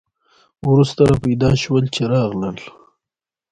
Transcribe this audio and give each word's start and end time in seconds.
وروسته 0.69 1.01
را 1.09 1.15
پیدا 1.23 1.51
شول 1.61 1.85
چې 1.95 2.01
راغلل. 2.13 2.57